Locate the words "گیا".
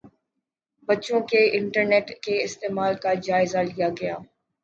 4.01-4.15